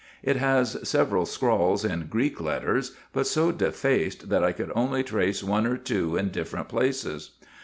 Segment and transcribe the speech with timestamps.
[0.23, 5.43] It has several scrawls in Greek letters, but so defaced that I could only trace
[5.43, 7.29] one or two in different places.